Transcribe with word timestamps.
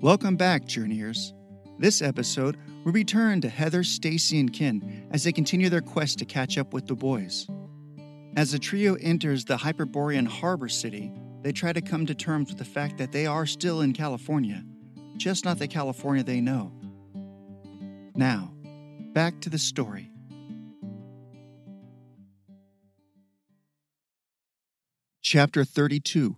Welcome 0.00 0.36
back, 0.36 0.64
Journeyers. 0.64 1.34
This 1.80 2.02
episode, 2.02 2.56
we 2.84 2.92
return 2.92 3.40
to 3.40 3.48
Heather, 3.48 3.82
Stacy, 3.82 4.38
and 4.38 4.52
Ken 4.52 5.08
as 5.10 5.24
they 5.24 5.32
continue 5.32 5.68
their 5.68 5.80
quest 5.80 6.20
to 6.20 6.24
catch 6.24 6.56
up 6.56 6.72
with 6.72 6.86
the 6.86 6.94
boys. 6.94 7.48
As 8.36 8.52
the 8.52 8.60
trio 8.60 8.94
enters 9.00 9.44
the 9.44 9.56
Hyperborean 9.56 10.24
harbor 10.24 10.68
city, 10.68 11.10
they 11.42 11.50
try 11.50 11.72
to 11.72 11.80
come 11.80 12.06
to 12.06 12.14
terms 12.14 12.48
with 12.48 12.58
the 12.58 12.64
fact 12.64 12.96
that 12.98 13.10
they 13.10 13.26
are 13.26 13.44
still 13.44 13.80
in 13.80 13.92
California, 13.92 14.62
just 15.16 15.44
not 15.44 15.58
the 15.58 15.66
California 15.66 16.22
they 16.22 16.40
know. 16.40 16.72
Now, 18.14 18.52
back 19.14 19.40
to 19.40 19.50
the 19.50 19.58
story. 19.58 20.12
Chapter 25.22 25.64
32 25.64 26.36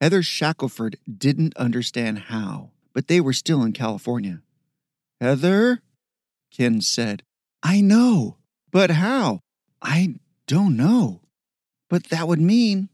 Heather 0.00 0.22
Shackelford 0.22 0.96
didn't 1.06 1.56
understand 1.56 2.18
how, 2.18 2.70
but 2.94 3.08
they 3.08 3.20
were 3.20 3.34
still 3.34 3.62
in 3.62 3.72
California. 3.72 4.40
Heather? 5.20 5.82
Ken 6.50 6.80
said. 6.80 7.22
I 7.62 7.82
know, 7.82 8.38
but 8.70 8.90
how? 8.90 9.40
I 9.82 10.14
don't 10.46 10.76
know. 10.76 11.20
But 11.90 12.04
that 12.04 12.26
would 12.26 12.40
mean. 12.40 12.88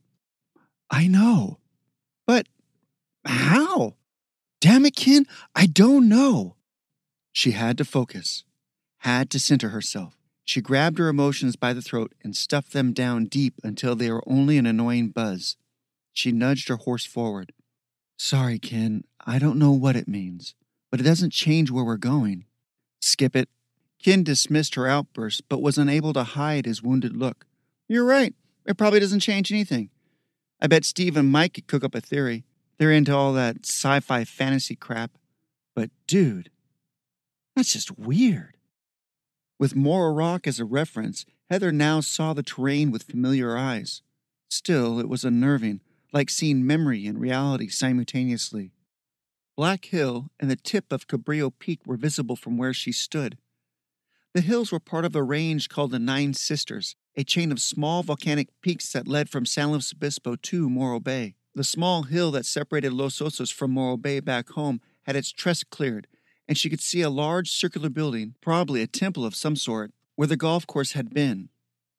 I 0.90 1.06
know. 1.06 1.58
But 2.26 2.48
how? 3.24 3.94
Damn 4.60 4.86
it, 4.86 4.96
Ken, 4.96 5.26
I 5.54 5.66
don't 5.66 6.08
know. 6.08 6.56
She 7.32 7.52
had 7.52 7.78
to 7.78 7.84
focus, 7.84 8.44
had 8.98 9.30
to 9.30 9.38
center 9.38 9.68
herself. 9.68 10.16
She 10.44 10.60
grabbed 10.60 10.98
her 10.98 11.08
emotions 11.08 11.54
by 11.54 11.72
the 11.72 11.82
throat 11.82 12.14
and 12.24 12.36
stuffed 12.36 12.72
them 12.72 12.92
down 12.92 13.26
deep 13.26 13.54
until 13.62 13.94
they 13.94 14.10
were 14.10 14.24
only 14.26 14.58
an 14.58 14.66
annoying 14.66 15.10
buzz. 15.10 15.56
She 16.16 16.32
nudged 16.32 16.68
her 16.68 16.76
horse 16.76 17.04
forward. 17.04 17.52
Sorry, 18.18 18.58
Ken, 18.58 19.04
I 19.26 19.38
don't 19.38 19.58
know 19.58 19.72
what 19.72 19.96
it 19.96 20.08
means, 20.08 20.54
but 20.90 20.98
it 20.98 21.02
doesn't 21.02 21.34
change 21.34 21.70
where 21.70 21.84
we're 21.84 21.98
going. 21.98 22.46
Skip 23.02 23.36
it. 23.36 23.50
Ken 24.02 24.22
dismissed 24.22 24.76
her 24.76 24.86
outburst, 24.86 25.42
but 25.50 25.60
was 25.60 25.76
unable 25.76 26.14
to 26.14 26.24
hide 26.24 26.64
his 26.64 26.82
wounded 26.82 27.14
look. 27.14 27.44
You're 27.86 28.06
right. 28.06 28.34
It 28.64 28.78
probably 28.78 28.98
doesn't 28.98 29.20
change 29.20 29.52
anything. 29.52 29.90
I 30.58 30.68
bet 30.68 30.86
Steve 30.86 31.18
and 31.18 31.30
Mike 31.30 31.52
could 31.52 31.66
cook 31.66 31.84
up 31.84 31.94
a 31.94 32.00
theory. 32.00 32.44
They're 32.78 32.92
into 32.92 33.14
all 33.14 33.34
that 33.34 33.66
sci 33.66 34.00
fi 34.00 34.24
fantasy 34.24 34.74
crap. 34.74 35.18
But, 35.74 35.90
dude, 36.06 36.48
that's 37.54 37.74
just 37.74 37.98
weird. 37.98 38.56
With 39.58 39.76
Morro 39.76 40.14
Rock 40.14 40.46
as 40.46 40.58
a 40.58 40.64
reference, 40.64 41.26
Heather 41.50 41.72
now 41.72 42.00
saw 42.00 42.32
the 42.32 42.42
terrain 42.42 42.90
with 42.90 43.02
familiar 43.02 43.54
eyes. 43.54 44.00
Still, 44.48 44.98
it 44.98 45.10
was 45.10 45.22
unnerving, 45.22 45.80
like 46.12 46.30
seeing 46.30 46.66
memory 46.66 47.06
and 47.06 47.20
reality 47.20 47.68
simultaneously. 47.68 48.72
Black 49.56 49.86
Hill 49.86 50.30
and 50.38 50.50
the 50.50 50.56
tip 50.56 50.92
of 50.92 51.06
Cabrillo 51.06 51.50
Peak 51.58 51.80
were 51.86 51.96
visible 51.96 52.36
from 52.36 52.58
where 52.58 52.74
she 52.74 52.92
stood. 52.92 53.38
The 54.34 54.42
hills 54.42 54.70
were 54.70 54.80
part 54.80 55.06
of 55.06 55.16
a 55.16 55.22
range 55.22 55.70
called 55.70 55.92
the 55.92 55.98
Nine 55.98 56.34
Sisters, 56.34 56.94
a 57.16 57.24
chain 57.24 57.50
of 57.50 57.58
small 57.58 58.02
volcanic 58.02 58.48
peaks 58.60 58.92
that 58.92 59.08
led 59.08 59.30
from 59.30 59.46
San 59.46 59.72
Luis 59.72 59.94
Obispo 59.94 60.36
to 60.36 60.68
Morro 60.68 61.00
Bay. 61.00 61.36
The 61.54 61.64
small 61.64 62.02
hill 62.02 62.30
that 62.32 62.44
separated 62.44 62.92
Los 62.92 63.18
Osos 63.18 63.50
from 63.50 63.70
Morro 63.70 63.96
Bay 63.96 64.20
back 64.20 64.50
home 64.50 64.82
had 65.04 65.16
its 65.16 65.32
trest 65.32 65.70
cleared, 65.70 66.06
and 66.46 66.58
she 66.58 66.68
could 66.68 66.82
see 66.82 67.00
a 67.00 67.08
large 67.08 67.50
circular 67.50 67.88
building, 67.88 68.34
probably 68.42 68.82
a 68.82 68.86
temple 68.86 69.24
of 69.24 69.34
some 69.34 69.56
sort, 69.56 69.92
where 70.16 70.28
the 70.28 70.36
golf 70.36 70.66
course 70.66 70.92
had 70.92 71.14
been. 71.14 71.48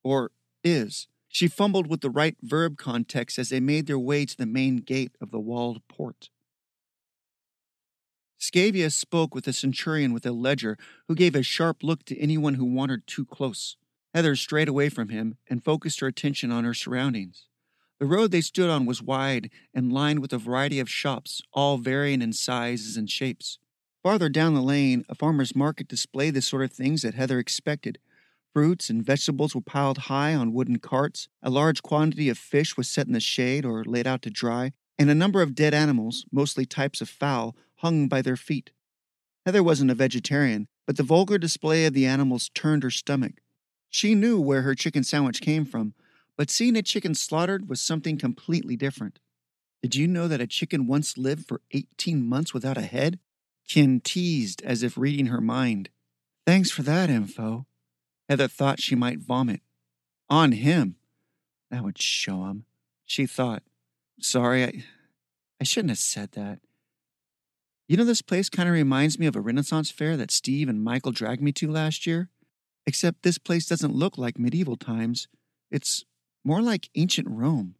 Or 0.03 0.31
is. 0.63 1.07
She 1.29 1.47
fumbled 1.47 1.87
with 1.87 2.01
the 2.01 2.09
right 2.09 2.35
verb 2.41 2.77
context 2.77 3.37
as 3.37 3.49
they 3.49 3.59
made 3.59 3.87
their 3.87 3.99
way 3.99 4.25
to 4.25 4.37
the 4.37 4.45
main 4.45 4.77
gate 4.77 5.11
of 5.21 5.31
the 5.31 5.39
walled 5.39 5.81
port. 5.87 6.29
Scavia 8.39 8.91
spoke 8.91 9.33
with 9.33 9.45
the 9.45 9.53
centurion 9.53 10.13
with 10.13 10.25
a 10.25 10.31
ledger, 10.31 10.77
who 11.07 11.15
gave 11.15 11.35
a 11.35 11.43
sharp 11.43 11.83
look 11.83 12.05
to 12.05 12.17
anyone 12.17 12.53
who 12.53 12.65
wandered 12.65 13.07
too 13.07 13.25
close. 13.25 13.77
Heather 14.13 14.35
strayed 14.35 14.67
away 14.67 14.89
from 14.89 15.09
him 15.09 15.37
and 15.49 15.63
focused 15.63 15.99
her 15.99 16.07
attention 16.07 16.51
on 16.51 16.63
her 16.63 16.73
surroundings. 16.73 17.47
The 17.99 18.05
road 18.05 18.31
they 18.31 18.41
stood 18.41 18.69
on 18.69 18.85
was 18.85 19.01
wide 19.01 19.49
and 19.73 19.91
lined 19.91 20.19
with 20.19 20.33
a 20.33 20.37
variety 20.37 20.79
of 20.79 20.89
shops, 20.89 21.41
all 21.51 21.77
varying 21.77 22.21
in 22.21 22.31
sizes 22.33 22.95
and 22.95 23.09
shapes. 23.09 23.57
Farther 24.03 24.29
down 24.29 24.53
the 24.53 24.61
lane, 24.61 25.03
a 25.09 25.15
farmer's 25.15 25.55
market 25.55 25.87
displayed 25.87 26.35
the 26.35 26.41
sort 26.41 26.63
of 26.63 26.71
things 26.71 27.01
that 27.01 27.15
Heather 27.15 27.39
expected 27.39 27.97
Fruits 28.57 28.89
and 28.89 29.05
vegetables 29.05 29.53
were 29.53 29.61
piled 29.61 29.99
high 30.09 30.33
on 30.33 30.51
wooden 30.51 30.79
carts, 30.79 31.29
a 31.43 31.49
large 31.51 31.83
quantity 31.83 32.27
of 32.27 32.39
fish 32.39 32.75
was 32.75 32.89
set 32.89 33.05
in 33.05 33.13
the 33.13 33.19
shade 33.19 33.63
or 33.63 33.83
laid 33.85 34.07
out 34.07 34.23
to 34.23 34.31
dry, 34.31 34.73
and 34.97 35.11
a 35.11 35.13
number 35.13 35.43
of 35.43 35.53
dead 35.53 35.75
animals, 35.75 36.25
mostly 36.31 36.65
types 36.65 36.99
of 36.99 37.07
fowl, 37.07 37.55
hung 37.75 38.07
by 38.07 38.19
their 38.19 38.35
feet. 38.35 38.71
Heather 39.45 39.61
wasn't 39.61 39.91
a 39.91 39.93
vegetarian, 39.93 40.67
but 40.87 40.97
the 40.97 41.03
vulgar 41.03 41.37
display 41.37 41.85
of 41.85 41.93
the 41.93 42.07
animals 42.07 42.49
turned 42.55 42.81
her 42.81 42.89
stomach. 42.89 43.33
She 43.91 44.15
knew 44.15 44.41
where 44.41 44.63
her 44.63 44.73
chicken 44.73 45.03
sandwich 45.03 45.39
came 45.39 45.63
from, 45.63 45.93
but 46.35 46.49
seeing 46.49 46.75
a 46.75 46.81
chicken 46.81 47.13
slaughtered 47.13 47.69
was 47.69 47.79
something 47.79 48.17
completely 48.17 48.75
different. 48.75 49.19
Did 49.83 49.95
you 49.95 50.07
know 50.07 50.27
that 50.27 50.41
a 50.41 50.47
chicken 50.47 50.87
once 50.87 51.15
lived 51.15 51.47
for 51.47 51.61
18 51.73 52.27
months 52.27 52.55
without 52.55 52.79
a 52.79 52.81
head? 52.81 53.19
Ken 53.69 53.99
teased 53.99 54.63
as 54.63 54.81
if 54.81 54.97
reading 54.97 55.27
her 55.27 55.41
mind. 55.41 55.89
Thanks 56.43 56.71
for 56.71 56.81
that 56.81 57.11
info. 57.11 57.67
Heather 58.29 58.47
thought 58.47 58.81
she 58.81 58.95
might 58.95 59.19
vomit. 59.19 59.61
On 60.29 60.51
him. 60.51 60.95
That 61.71 61.83
would 61.83 62.01
show 62.01 62.45
him. 62.45 62.65
She 63.05 63.25
thought, 63.25 63.63
sorry, 64.19 64.63
I, 64.63 64.83
I 65.61 65.63
shouldn't 65.63 65.91
have 65.91 65.97
said 65.97 66.33
that. 66.33 66.59
You 67.87 67.95
know, 67.95 68.03
this 68.03 68.21
place 68.21 68.49
kind 68.49 68.67
of 68.67 68.73
reminds 68.73 69.17
me 69.17 69.27
of 69.27 69.35
a 69.35 69.41
Renaissance 69.41 69.89
fair 69.91 70.17
that 70.17 70.31
Steve 70.31 70.67
and 70.67 70.83
Michael 70.83 71.13
dragged 71.13 71.41
me 71.41 71.53
to 71.53 71.71
last 71.71 72.05
year. 72.05 72.29
Except 72.85 73.23
this 73.23 73.37
place 73.37 73.65
doesn't 73.65 73.95
look 73.95 74.17
like 74.17 74.39
medieval 74.39 74.75
times. 74.77 75.27
It's 75.71 76.05
more 76.43 76.61
like 76.61 76.89
ancient 76.95 77.27
Rome. 77.29 77.75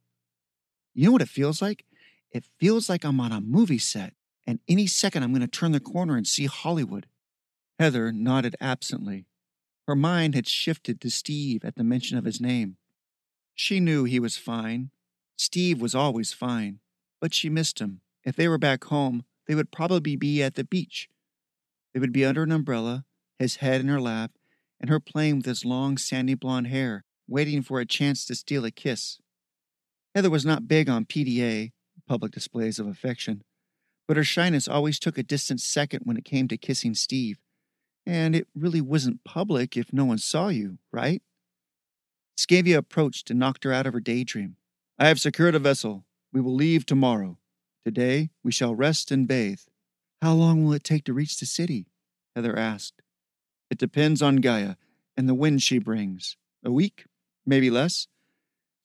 You 0.94 1.06
know 1.06 1.12
what 1.12 1.22
it 1.22 1.30
feels 1.30 1.62
like? 1.62 1.86
It 2.32 2.46
feels 2.60 2.90
like 2.90 3.06
I'm 3.06 3.20
on 3.20 3.32
a 3.32 3.40
movie 3.40 3.78
set, 3.78 4.14
and 4.46 4.60
any 4.68 4.88
second 4.88 5.24
I'm 5.24 5.32
going 5.32 5.42
to 5.42 5.48
turn 5.48 5.72
the 5.72 5.80
corner 5.80 6.18
and 6.18 6.28
see 6.28 6.46
Hollywood. 6.46 7.06
Heather 7.80 8.12
nodded 8.12 8.56
absently. 8.60 9.26
Her 9.88 9.96
mind 9.96 10.36
had 10.36 10.48
shifted 10.48 11.00
to 11.00 11.10
Steve 11.10 11.64
at 11.64 11.76
the 11.76 11.84
mention 11.84 12.18
of 12.18 12.26
his 12.26 12.42
name. 12.42 12.76
She 13.56 13.80
knew 13.80 14.04
he 14.04 14.20
was 14.20 14.36
fine. 14.36 14.92
Steve 15.38 15.80
was 15.80 15.96
always 15.96 16.34
fine, 16.34 16.80
but 17.22 17.34
she 17.34 17.50
missed 17.50 17.80
him. 17.80 18.02
If 18.26 18.36
they 18.36 18.50
were 18.50 18.58
back 18.58 18.84
home, 18.84 19.24
they 19.48 19.56
would 19.56 19.72
probably 19.72 20.18
be 20.18 20.44
at 20.44 20.56
the 20.56 20.66
beach. 20.66 21.08
They 21.94 22.02
would 22.02 22.12
be 22.12 22.26
under 22.26 22.44
an 22.44 22.52
umbrella, 22.52 23.06
his 23.40 23.58
head 23.58 23.80
in 23.80 23.88
her 23.88 24.02
lap, 24.02 24.32
and 24.80 24.90
her 24.90 25.00
playing 25.00 25.38
with 25.38 25.46
his 25.46 25.64
long 25.64 25.98
sandy 25.98 26.34
blonde 26.34 26.68
hair, 26.68 27.06
waiting 27.28 27.62
for 27.62 27.80
a 27.80 27.86
chance 27.86 28.26
to 28.26 28.36
steal 28.36 28.66
a 28.66 28.72
kiss. 28.72 29.20
Heather 30.14 30.30
was 30.30 30.46
not 30.46 30.68
big 30.68 30.90
on 30.90 31.06
PDA, 31.06 31.72
public 32.08 32.34
displays 32.34 32.78
of 32.78 32.88
affection, 32.88 33.44
but 34.08 34.18
her 34.18 34.24
shyness 34.24 34.68
always 34.68 35.00
took 35.00 35.18
a 35.18 35.24
distant 35.24 35.62
second 35.62 36.02
when 36.04 36.18
it 36.18 36.26
came 36.26 36.48
to 36.50 36.58
kissing 36.58 36.94
Steve. 36.94 37.40
And 38.08 38.38
it 38.38 38.48
really 38.56 38.80
wasn't 38.80 39.26
public 39.26 39.76
if 39.76 39.92
no 39.92 40.06
one 40.06 40.18
saw 40.18 40.48
you, 40.48 40.78
right? 40.94 41.22
Scavia 42.38 42.78
approached 42.78 43.30
and 43.30 43.38
knocked 43.38 43.66
her 43.66 43.74
out 43.74 43.86
of 43.86 43.92
her 43.92 44.00
daydream. 44.00 44.56
I 44.98 45.10
have 45.10 45.20
secured 45.20 45.56
a 45.56 45.60
vessel. 45.60 46.06
We 46.32 46.40
will 46.40 46.56
leave 46.56 46.86
tomorrow. 46.86 47.38
Today 47.84 48.30
we 48.46 48.52
shall 48.54 48.74
rest 48.74 49.12
and 49.12 49.28
bathe. 49.28 49.60
How 50.22 50.34
long 50.34 50.64
will 50.64 50.72
it 50.72 50.86
take 50.86 51.04
to 51.04 51.14
reach 51.14 51.38
the 51.38 51.46
city? 51.46 51.88
Heather 52.34 52.58
asked. 52.58 53.02
It 53.70 53.78
depends 53.78 54.22
on 54.22 54.38
Gaia 54.38 54.76
and 55.18 55.28
the 55.28 55.36
wind 55.36 55.62
she 55.62 55.78
brings. 55.78 56.38
A 56.64 56.72
week? 56.72 57.08
Maybe 57.46 57.70
less? 57.70 58.08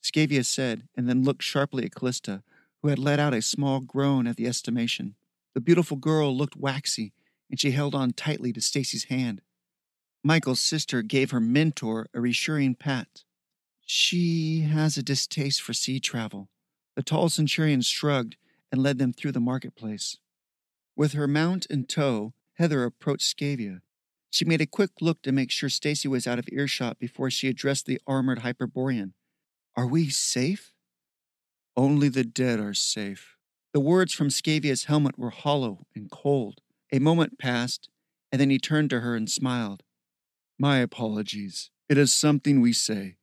Scavia 0.03 0.44
said, 0.44 0.89
and 0.97 1.09
then 1.09 1.22
looked 1.22 1.44
sharply 1.44 1.84
at 1.84 1.94
Callista, 1.94 2.43
who 2.83 2.89
had 2.89 2.99
let 2.99 3.21
out 3.21 3.34
a 3.34 3.41
small 3.41 3.78
groan 3.78 4.27
at 4.27 4.34
the 4.34 4.48
estimation. 4.48 5.15
The 5.54 5.60
beautiful 5.60 5.97
girl 5.97 6.36
looked 6.36 6.57
waxy 6.57 7.13
and 7.53 7.60
she 7.60 7.72
held 7.72 7.95
on 7.95 8.15
tightly 8.15 8.51
to 8.54 8.63
Stacy's 8.63 9.04
hand. 9.04 9.43
Michael's 10.25 10.60
sister 10.60 11.03
gave 11.03 11.33
her 11.33 11.41
mentor 11.41 12.09
a 12.15 12.21
reassuring 12.21 12.75
pat. 12.77 13.25
She 13.84 14.63
has 14.63 14.97
a 14.97 15.03
distaste 15.03 15.60
for 15.60 15.75
sea 15.75 16.01
travel. 16.01 16.49
The 16.97 17.03
tall 17.03 17.28
centurion 17.28 17.83
shrugged 17.83 18.37
and 18.72 18.83
led 18.83 18.97
them 18.97 19.13
through 19.13 19.33
the 19.33 19.41
marketplace. 19.41 20.16
With 20.97 21.13
her 21.13 21.28
mount 21.28 21.66
in 21.66 21.84
tow, 21.84 22.33
Heather 22.54 22.84
approached 22.84 23.37
Scavia. 23.37 23.83
She 24.31 24.47
made 24.47 24.63
a 24.63 24.66
quick 24.66 24.93
look 25.03 25.21
to 25.22 25.31
make 25.31 25.51
sure 25.51 25.69
Stacy 25.69 26.09
was 26.09 26.27
out 26.27 26.39
of 26.39 26.48
earshot 26.51 26.98
before 26.98 27.31
she 27.31 27.48
addressed 27.48 27.84
the 27.84 28.01
armored 28.07 28.39
Hyperborean. 28.39 29.13
Are 29.77 29.87
we 29.87 30.09
safe? 30.09 30.72
Only 31.77 32.09
the 32.09 32.25
dead 32.25 32.60
are 32.60 32.72
safe. 32.72 33.37
The 33.75 33.81
words 33.81 34.15
from 34.15 34.31
Scavia's 34.31 34.84
helmet 34.84 35.19
were 35.19 35.31
hollow 35.31 35.87
and 35.95 36.10
cold. 36.10 36.61
A 36.94 36.98
moment 36.98 37.39
passed, 37.39 37.89
and 38.30 38.39
then 38.39 38.50
he 38.50 38.59
turned 38.59 38.91
to 38.91 39.00
her 39.00 39.16
and 39.16 39.30
smiled. 39.30 39.83
My 40.59 40.78
apologies. 40.78 41.71
It 41.89 41.97
is 41.97 42.12
something 42.12 42.60
we 42.60 42.74
say. 42.74 43.16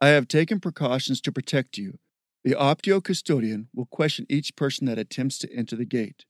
I 0.00 0.08
have 0.08 0.26
taken 0.26 0.60
precautions 0.60 1.20
to 1.20 1.32
protect 1.32 1.76
you. 1.76 1.98
The 2.42 2.54
Optio 2.54 3.04
custodian 3.04 3.68
will 3.74 3.86
question 3.86 4.24
each 4.30 4.56
person 4.56 4.86
that 4.86 4.98
attempts 4.98 5.38
to 5.38 5.52
enter 5.54 5.76
the 5.76 5.84
gate. 5.84 6.24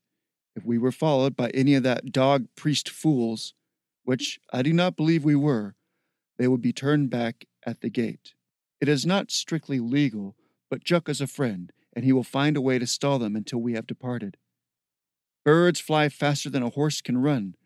If 0.57 0.65
we 0.65 0.77
were 0.77 0.93
followed 0.93 1.37
by 1.37 1.51
any 1.51 1.75
of 1.75 1.85
that 1.85 2.13
dog 2.13 2.49
priest 2.57 2.91
fools, 2.91 3.55
which 4.03 4.41
I 4.53 4.63
do 4.63 4.73
not 4.73 4.97
believe 4.97 5.25
we 5.25 5.37
were, 5.37 5.77
they 6.37 6.49
would 6.49 6.61
be 6.61 6.73
turned 6.73 7.11
back 7.11 7.47
at 7.65 7.81
the 7.81 7.91
gate. 7.91 8.35
It 8.81 8.89
is 8.89 9.07
not 9.07 9.31
strictly 9.31 9.79
legal, 9.79 10.35
but 10.69 10.83
Juck 10.83 11.09
is 11.09 11.21
a 11.21 11.29
friend, 11.29 11.73
and 11.95 12.05
he 12.05 12.13
will 12.13 12.25
find 12.25 12.57
a 12.57 12.61
way 12.61 12.81
to 12.81 12.87
stall 12.87 13.21
them 13.21 13.37
until 13.37 13.61
we 13.61 13.75
have 13.75 13.87
departed. 13.87 14.37
Birds 15.45 15.81
fly 15.81 16.09
faster 16.09 16.49
than 16.49 16.63
a 16.63 16.71
horse 16.71 17.01
can 17.01 17.19
run, 17.19 17.57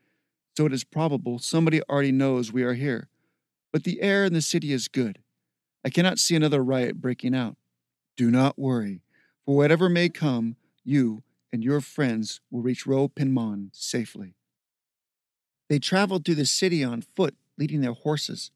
so 0.57 0.67
it 0.67 0.73
is 0.73 0.85
probable 0.85 1.39
somebody 1.39 1.83
already 1.83 2.13
knows 2.13 2.53
we 2.53 2.63
are 2.63 2.75
here. 2.75 3.09
But 3.73 3.85
the 3.85 4.01
air 4.01 4.25
in 4.25 4.33
the 4.33 4.43
city 4.43 4.73
is 4.73 4.89
good. 4.89 5.19
I 5.85 5.91
cannot 5.91 6.19
see 6.19 6.35
another 6.35 6.65
riot 6.65 7.01
breaking 7.01 7.35
out. 7.35 7.57
Do 8.17 8.31
not 8.31 8.59
worry, 8.59 9.03
for 9.45 9.57
whatever 9.57 9.89
may 9.89 10.09
come, 10.09 10.57
you 10.85 11.23
and 11.53 11.63
your 11.63 11.81
friends 11.81 12.41
will 12.51 12.63
reach 12.63 12.87
Ro 12.87 13.09
Pinmon 13.09 13.71
safely. 13.73 14.35
They 15.69 15.79
traveled 15.79 16.25
through 16.25 16.35
the 16.37 16.47
city 16.47 16.85
on 16.85 17.03
foot, 17.03 17.35
leading 17.57 17.81
their 17.81 17.93
horses. 17.93 18.51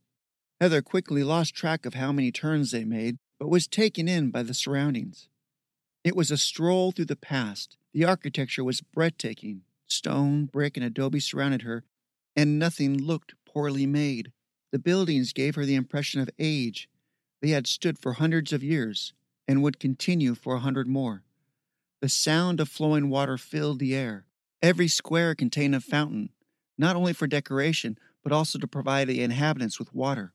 Heather 0.61 0.82
quickly 0.82 1.25
lost 1.25 1.55
track 1.55 1.87
of 1.87 1.94
how 1.94 2.12
many 2.12 2.31
turns 2.31 2.70
they 2.70 2.84
made, 2.84 3.16
but 3.38 3.49
was 3.49 3.66
taken 3.66 4.08
in 4.08 4.31
by 4.31 4.43
the 4.43 4.52
surroundings. 4.52 5.29
It 6.02 6.17
was 6.17 6.31
a 6.31 6.38
stroll 6.38 6.93
through 6.93 7.06
the 7.06 7.17
past. 7.17 7.76
The 7.93 8.05
architecture 8.05 8.64
was 8.64 8.81
breathtaking. 8.81 9.62
Stone, 9.87 10.47
brick, 10.47 10.76
and 10.76 10.87
adobe 10.87 11.20
surrounded 11.20 11.62
her, 11.62 11.85
and 12.35 12.58
nothing 12.58 12.97
looked 12.97 13.35
poorly 13.44 13.87
made. 13.87 14.32
The 14.73 14.79
buildings 14.79 15.32
gave 15.32 15.56
her 15.56 15.67
the 15.67 15.75
impression 15.75 16.20
of 16.20 16.31
age. 16.38 16.88
They 17.43 17.50
had 17.50 17.67
stood 17.67 17.99
for 17.99 18.14
hundreds 18.14 18.52
of 18.52 18.62
years 18.62 19.12
and 19.47 19.62
would 19.62 19.81
continue 19.81 20.35
for 20.35 20.55
a 20.55 20.61
hundred 20.61 20.87
more. 20.87 21.23
The 22.00 22.08
sound 22.08 22.61
of 22.61 22.69
flowing 22.69 23.11
water 23.11 23.37
filled 23.37 23.79
the 23.79 23.94
air. 23.94 24.26
Every 24.62 24.88
square 24.88 25.35
contained 25.35 25.75
a 25.75 25.81
fountain, 25.81 26.31
not 26.79 26.97
only 26.97 27.12
for 27.12 27.26
decoration, 27.26 27.99
but 28.23 28.32
also 28.32 28.58
to 28.58 28.67
provide 28.67 29.08
the 29.08 29.23
inhabitants 29.23 29.79
with 29.79 29.94
water. 29.94 30.32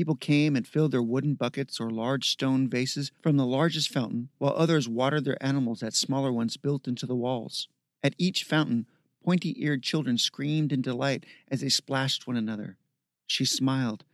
People 0.00 0.16
came 0.16 0.56
and 0.56 0.66
filled 0.66 0.92
their 0.92 1.02
wooden 1.02 1.34
buckets 1.34 1.78
or 1.78 1.90
large 1.90 2.30
stone 2.30 2.70
vases 2.70 3.12
from 3.20 3.36
the 3.36 3.44
largest 3.44 3.90
fountain, 3.90 4.30
while 4.38 4.54
others 4.56 4.88
watered 4.88 5.26
their 5.26 5.36
animals 5.44 5.82
at 5.82 5.92
smaller 5.92 6.32
ones 6.32 6.56
built 6.56 6.88
into 6.88 7.04
the 7.04 7.14
walls. 7.14 7.68
At 8.02 8.14
each 8.16 8.44
fountain, 8.44 8.86
pointy 9.22 9.54
eared 9.62 9.82
children 9.82 10.16
screamed 10.16 10.72
in 10.72 10.80
delight 10.80 11.26
as 11.50 11.60
they 11.60 11.68
splashed 11.68 12.26
one 12.26 12.38
another. 12.38 12.78
She 13.26 13.44
smiled. 13.44 14.04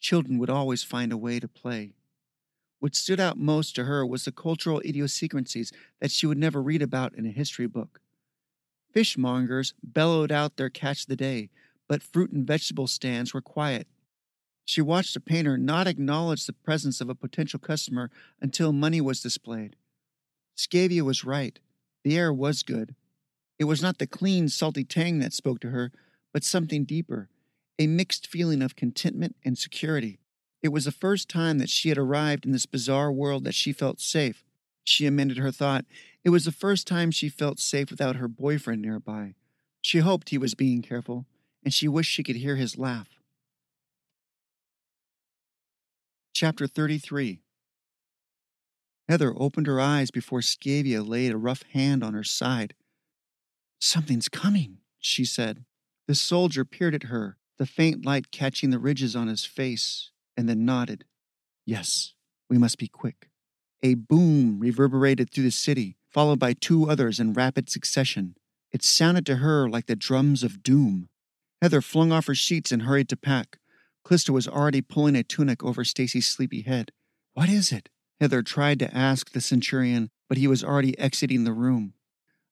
Children 0.00 0.38
would 0.38 0.50
always 0.50 0.82
find 0.82 1.12
a 1.12 1.16
way 1.16 1.38
to 1.38 1.46
play. 1.46 1.92
What 2.80 2.96
stood 2.96 3.20
out 3.20 3.38
most 3.38 3.76
to 3.76 3.84
her 3.84 4.04
was 4.04 4.24
the 4.24 4.32
cultural 4.32 4.80
idiosyncrasies 4.80 5.70
that 6.00 6.10
she 6.10 6.26
would 6.26 6.38
never 6.38 6.60
read 6.60 6.82
about 6.82 7.14
in 7.14 7.24
a 7.24 7.30
history 7.30 7.68
book. 7.68 8.00
Fishmongers 8.92 9.74
bellowed 9.80 10.32
out 10.32 10.56
their 10.56 10.70
catch 10.70 11.02
of 11.02 11.06
the 11.06 11.14
day, 11.14 11.50
but 11.86 12.02
fruit 12.02 12.32
and 12.32 12.44
vegetable 12.44 12.88
stands 12.88 13.32
were 13.32 13.40
quiet. 13.40 13.86
She 14.66 14.82
watched 14.82 15.14
a 15.14 15.20
painter 15.20 15.56
not 15.56 15.86
acknowledge 15.86 16.44
the 16.44 16.52
presence 16.52 17.00
of 17.00 17.08
a 17.08 17.14
potential 17.14 17.60
customer 17.60 18.10
until 18.40 18.72
money 18.72 19.00
was 19.00 19.22
displayed. 19.22 19.76
Scavia 20.56 21.04
was 21.04 21.24
right. 21.24 21.58
The 22.02 22.18
air 22.18 22.32
was 22.32 22.64
good. 22.64 22.96
It 23.60 23.64
was 23.64 23.80
not 23.80 23.98
the 23.98 24.08
clean, 24.08 24.48
salty 24.48 24.82
tang 24.82 25.20
that 25.20 25.32
spoke 25.32 25.60
to 25.60 25.70
her, 25.70 25.92
but 26.32 26.42
something 26.42 26.84
deeper, 26.84 27.28
a 27.78 27.86
mixed 27.86 28.26
feeling 28.26 28.60
of 28.60 28.74
contentment 28.74 29.36
and 29.44 29.56
security. 29.56 30.18
It 30.62 30.68
was 30.68 30.84
the 30.84 30.92
first 30.92 31.28
time 31.28 31.58
that 31.58 31.70
she 31.70 31.88
had 31.88 31.98
arrived 31.98 32.44
in 32.44 32.50
this 32.50 32.66
bizarre 32.66 33.12
world 33.12 33.44
that 33.44 33.54
she 33.54 33.72
felt 33.72 34.00
safe. 34.00 34.44
She 34.82 35.06
amended 35.06 35.38
her 35.38 35.52
thought. 35.52 35.84
It 36.24 36.30
was 36.30 36.44
the 36.44 36.52
first 36.52 36.88
time 36.88 37.12
she 37.12 37.28
felt 37.28 37.60
safe 37.60 37.88
without 37.88 38.16
her 38.16 38.28
boyfriend 38.28 38.82
nearby. 38.82 39.34
She 39.80 39.98
hoped 40.00 40.30
he 40.30 40.38
was 40.38 40.54
being 40.54 40.82
careful, 40.82 41.24
and 41.62 41.72
she 41.72 41.86
wished 41.86 42.10
she 42.10 42.24
could 42.24 42.36
hear 42.36 42.56
his 42.56 42.76
laugh. 42.76 43.15
Chapter 46.38 46.66
33 46.66 47.40
Heather 49.08 49.32
opened 49.38 49.66
her 49.66 49.80
eyes 49.80 50.10
before 50.10 50.42
Scavia 50.42 51.02
laid 51.02 51.32
a 51.32 51.38
rough 51.38 51.62
hand 51.72 52.04
on 52.04 52.12
her 52.12 52.22
side. 52.22 52.74
Something's 53.80 54.28
coming, 54.28 54.80
she 54.98 55.24
said. 55.24 55.64
The 56.06 56.14
soldier 56.14 56.66
peered 56.66 56.94
at 56.94 57.04
her, 57.04 57.38
the 57.56 57.64
faint 57.64 58.04
light 58.04 58.30
catching 58.30 58.68
the 58.68 58.78
ridges 58.78 59.16
on 59.16 59.28
his 59.28 59.46
face, 59.46 60.10
and 60.36 60.46
then 60.46 60.66
nodded. 60.66 61.06
Yes, 61.64 62.12
we 62.50 62.58
must 62.58 62.76
be 62.76 62.86
quick. 62.86 63.30
A 63.82 63.94
boom 63.94 64.60
reverberated 64.60 65.30
through 65.30 65.44
the 65.44 65.50
city, 65.50 65.96
followed 66.06 66.38
by 66.38 66.52
two 66.52 66.90
others 66.90 67.18
in 67.18 67.32
rapid 67.32 67.70
succession. 67.70 68.36
It 68.72 68.84
sounded 68.84 69.24
to 69.24 69.36
her 69.36 69.70
like 69.70 69.86
the 69.86 69.96
drums 69.96 70.42
of 70.42 70.62
doom. 70.62 71.08
Heather 71.62 71.80
flung 71.80 72.12
off 72.12 72.26
her 72.26 72.34
sheets 72.34 72.72
and 72.72 72.82
hurried 72.82 73.08
to 73.08 73.16
pack. 73.16 73.58
Callista 74.06 74.32
was 74.32 74.46
already 74.46 74.82
pulling 74.82 75.16
a 75.16 75.24
tunic 75.24 75.64
over 75.64 75.82
Stacy's 75.82 76.28
sleepy 76.28 76.62
head. 76.62 76.92
What 77.34 77.48
is 77.48 77.72
it? 77.72 77.88
Heather 78.20 78.40
tried 78.42 78.78
to 78.78 78.96
ask 78.96 79.32
the 79.32 79.40
centurion, 79.40 80.10
but 80.28 80.38
he 80.38 80.46
was 80.46 80.62
already 80.62 80.96
exiting 80.96 81.42
the 81.42 81.52
room. 81.52 81.92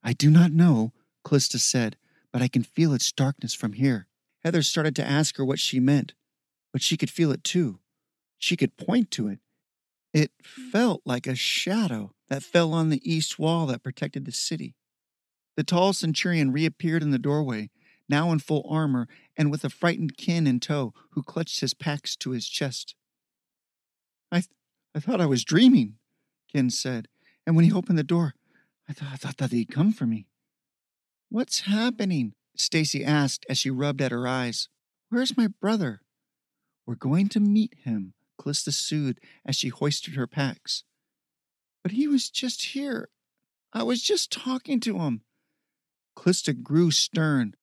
I 0.02 0.14
do 0.14 0.30
not 0.30 0.50
know, 0.50 0.92
Callista 1.24 1.60
said, 1.60 1.96
but 2.32 2.42
I 2.42 2.48
can 2.48 2.64
feel 2.64 2.92
its 2.92 3.12
darkness 3.12 3.54
from 3.54 3.74
here. 3.74 4.08
Heather 4.42 4.62
started 4.62 4.96
to 4.96 5.06
ask 5.06 5.36
her 5.36 5.44
what 5.44 5.60
she 5.60 5.78
meant, 5.78 6.14
but 6.72 6.82
she 6.82 6.96
could 6.96 7.08
feel 7.08 7.30
it 7.30 7.44
too. 7.44 7.78
She 8.36 8.56
could 8.56 8.76
point 8.76 9.12
to 9.12 9.28
it. 9.28 9.38
It 10.12 10.32
felt 10.42 11.02
like 11.04 11.28
a 11.28 11.36
shadow 11.36 12.14
that 12.28 12.42
fell 12.42 12.72
on 12.72 12.90
the 12.90 13.00
east 13.08 13.38
wall 13.38 13.66
that 13.66 13.84
protected 13.84 14.24
the 14.24 14.32
city. 14.32 14.74
The 15.56 15.62
tall 15.62 15.92
centurion 15.92 16.50
reappeared 16.50 17.02
in 17.02 17.12
the 17.12 17.18
doorway, 17.18 17.70
now 18.08 18.30
in 18.32 18.38
full 18.38 18.66
armor 18.68 19.08
and 19.36 19.50
with 19.50 19.64
a 19.64 19.70
frightened 19.70 20.16
Ken 20.16 20.46
in 20.46 20.60
tow 20.60 20.92
who 21.10 21.22
clutched 21.22 21.60
his 21.60 21.74
packs 21.74 22.16
to 22.16 22.30
his 22.30 22.48
chest. 22.48 22.94
I, 24.30 24.36
th- 24.36 24.48
I 24.94 25.00
thought 25.00 25.20
I 25.20 25.26
was 25.26 25.44
dreaming, 25.44 25.94
Ken 26.52 26.70
said, 26.70 27.08
and 27.46 27.56
when 27.56 27.64
he 27.64 27.72
opened 27.72 27.98
the 27.98 28.04
door, 28.04 28.34
I, 28.88 28.92
th- 28.92 29.10
I 29.12 29.16
thought 29.16 29.38
that 29.38 29.52
he'd 29.52 29.72
come 29.72 29.92
for 29.92 30.06
me. 30.06 30.26
What's 31.28 31.62
happening? 31.62 32.34
Stacy 32.56 33.04
asked 33.04 33.44
as 33.48 33.58
she 33.58 33.70
rubbed 33.70 34.00
at 34.00 34.12
her 34.12 34.26
eyes. 34.26 34.68
Where's 35.08 35.36
my 35.36 35.48
brother? 35.48 36.00
We're 36.86 36.94
going 36.94 37.28
to 37.30 37.40
meet 37.40 37.74
him, 37.84 38.14
Callista 38.40 38.72
soothed 38.72 39.20
as 39.44 39.56
she 39.56 39.68
hoisted 39.68 40.14
her 40.14 40.26
packs. 40.26 40.84
But 41.82 41.92
he 41.92 42.06
was 42.06 42.30
just 42.30 42.62
here. 42.66 43.08
I 43.72 43.82
was 43.82 44.02
just 44.02 44.30
talking 44.30 44.80
to 44.80 44.98
him. 44.98 45.22
Callista 46.16 46.52
grew 46.52 46.90
stern. 46.90 47.54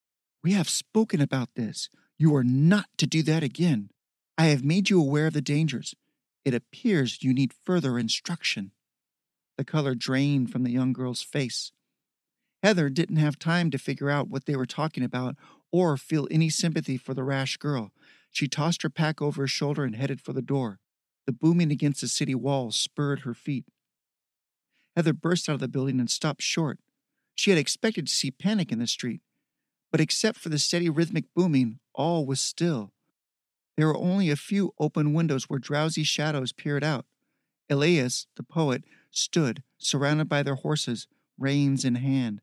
We 0.43 0.53
have 0.53 0.69
spoken 0.69 1.21
about 1.21 1.49
this. 1.55 1.89
You 2.17 2.35
are 2.35 2.43
not 2.43 2.87
to 2.97 3.07
do 3.07 3.23
that 3.23 3.43
again. 3.43 3.89
I 4.37 4.45
have 4.45 4.63
made 4.63 4.89
you 4.89 4.99
aware 4.99 5.27
of 5.27 5.33
the 5.33 5.41
dangers. 5.41 5.93
It 6.43 6.53
appears 6.53 7.21
you 7.21 7.33
need 7.33 7.53
further 7.65 7.99
instruction. 7.99 8.71
The 9.57 9.65
color 9.65 9.93
drained 9.93 10.51
from 10.51 10.63
the 10.63 10.71
young 10.71 10.93
girl's 10.93 11.21
face. 11.21 11.71
Heather 12.63 12.89
didn't 12.89 13.17
have 13.17 13.37
time 13.37 13.69
to 13.71 13.77
figure 13.77 14.09
out 14.09 14.29
what 14.29 14.45
they 14.45 14.55
were 14.55 14.65
talking 14.65 15.03
about 15.03 15.35
or 15.71 15.97
feel 15.97 16.27
any 16.31 16.49
sympathy 16.49 16.97
for 16.97 17.13
the 17.13 17.23
rash 17.23 17.57
girl. 17.57 17.91
She 18.31 18.47
tossed 18.47 18.81
her 18.81 18.89
pack 18.89 19.21
over 19.21 19.43
her 19.43 19.47
shoulder 19.47 19.83
and 19.83 19.95
headed 19.95 20.21
for 20.21 20.33
the 20.33 20.41
door. 20.41 20.79
The 21.25 21.33
booming 21.33 21.71
against 21.71 22.01
the 22.01 22.07
city 22.07 22.35
walls 22.35 22.75
spurred 22.75 23.21
her 23.21 23.33
feet. 23.33 23.65
Heather 24.95 25.13
burst 25.13 25.47
out 25.49 25.53
of 25.53 25.59
the 25.59 25.67
building 25.67 25.99
and 25.99 26.09
stopped 26.09 26.41
short. 26.41 26.79
She 27.35 27.51
had 27.51 27.59
expected 27.59 28.07
to 28.07 28.13
see 28.13 28.31
panic 28.31 28.71
in 28.71 28.79
the 28.79 28.87
street, 28.87 29.21
but 29.91 30.01
except 30.01 30.39
for 30.39 30.49
the 30.49 30.57
steady 30.57 30.89
rhythmic 30.89 31.25
booming, 31.35 31.79
all 31.93 32.25
was 32.25 32.39
still. 32.39 32.91
There 33.77 33.87
were 33.87 33.97
only 33.97 34.29
a 34.29 34.35
few 34.35 34.73
open 34.79 35.13
windows 35.13 35.49
where 35.49 35.59
drowsy 35.59 36.03
shadows 36.03 36.51
peered 36.51 36.83
out. 36.83 37.05
Elias, 37.69 38.27
the 38.35 38.43
poet, 38.43 38.83
stood, 39.11 39.63
surrounded 39.77 40.29
by 40.29 40.43
their 40.43 40.55
horses, 40.55 41.07
reins 41.37 41.83
in 41.83 41.95
hand. 41.95 42.41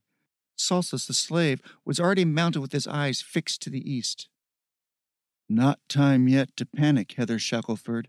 Salsus, 0.57 1.07
the 1.07 1.15
slave, 1.15 1.61
was 1.85 2.01
already 2.01 2.25
mounted 2.25 2.61
with 2.61 2.73
his 2.73 2.87
eyes 2.87 3.23
fixed 3.23 3.63
to 3.63 3.71
the 3.71 3.91
east. 3.91 4.29
Not 5.49 5.81
time 5.89 6.29
yet 6.29 6.57
to 6.57 6.67
panic, 6.67 7.13
Heather 7.13 7.39
Shackelford, 7.39 8.09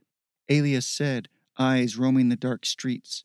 Elias 0.50 0.88
said, 0.88 1.30
eyes 1.58 1.98
roaming 1.98 2.30
the 2.30 2.36
dark 2.36 2.66
streets. 2.66 3.24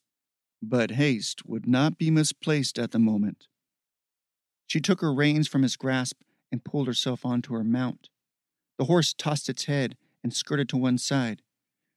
But 0.62 0.92
haste 0.92 1.46
would 1.46 1.66
not 1.66 1.98
be 1.98 2.10
misplaced 2.10 2.78
at 2.78 2.90
the 2.90 2.98
moment. 2.98 3.48
She 4.66 4.80
took 4.80 5.00
her 5.00 5.14
reins 5.14 5.48
from 5.48 5.62
his 5.62 5.76
grasp 5.76 6.20
and 6.50 6.64
pulled 6.64 6.86
herself 6.86 7.24
onto 7.24 7.54
her 7.54 7.64
mount. 7.64 8.08
The 8.78 8.86
horse 8.86 9.14
tossed 9.14 9.48
its 9.48 9.64
head 9.64 9.96
and 10.22 10.34
skirted 10.34 10.68
to 10.70 10.76
one 10.76 10.98
side. 10.98 11.42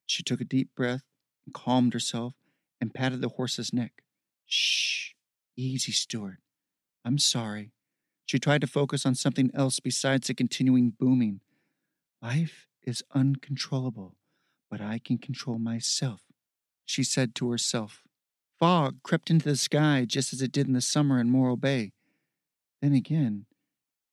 She 0.05 0.23
took 0.23 0.41
a 0.41 0.45
deep 0.45 0.69
breath 0.75 1.03
and 1.45 1.53
calmed 1.53 1.93
herself 1.93 2.33
and 2.79 2.93
patted 2.93 3.21
the 3.21 3.29
horse's 3.29 3.73
neck. 3.73 4.03
Shh, 4.45 5.11
easy, 5.55 5.91
Stuart. 5.91 6.39
I'm 7.03 7.17
sorry. 7.17 7.71
She 8.25 8.39
tried 8.39 8.61
to 8.61 8.67
focus 8.67 9.05
on 9.05 9.15
something 9.15 9.49
else 9.53 9.79
besides 9.79 10.27
the 10.27 10.33
continuing 10.33 10.91
booming. 10.91 11.39
Life 12.21 12.67
is 12.83 13.03
uncontrollable, 13.13 14.15
but 14.69 14.81
I 14.81 14.99
can 14.99 15.17
control 15.17 15.59
myself, 15.59 16.23
she 16.85 17.03
said 17.03 17.35
to 17.35 17.49
herself. 17.51 18.03
Fog 18.59 18.97
crept 19.03 19.29
into 19.29 19.47
the 19.47 19.55
sky 19.55 20.05
just 20.05 20.33
as 20.33 20.41
it 20.41 20.51
did 20.51 20.67
in 20.67 20.73
the 20.73 20.81
summer 20.81 21.19
in 21.19 21.29
Morro 21.29 21.55
Bay. 21.55 21.91
Then 22.81 22.93
again, 22.93 23.45